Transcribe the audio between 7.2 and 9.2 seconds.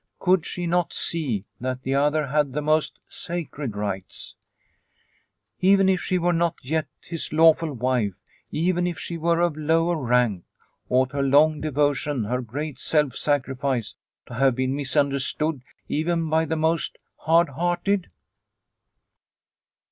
lawful wife, even if she